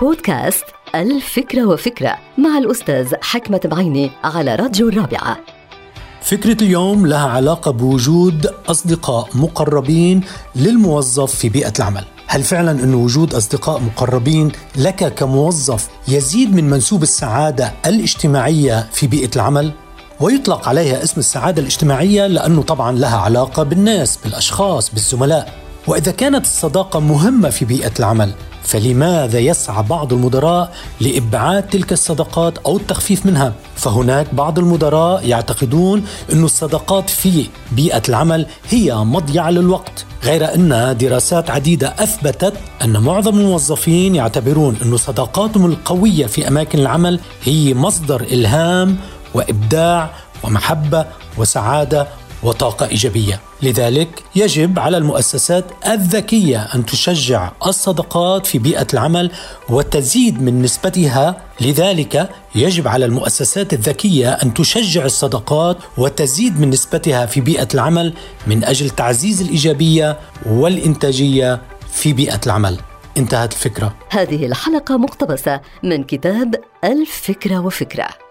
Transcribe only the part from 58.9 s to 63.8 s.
العمل وتزيد من نسبتها. لذلك يجب على المؤسسات